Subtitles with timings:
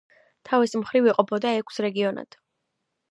[0.51, 2.39] თავის მხრივ იყოფოდა ექვს რეგიონად.